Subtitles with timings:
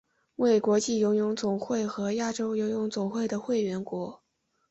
[0.37, 4.23] 为国际游泳总会和亚洲游泳总会的会员国。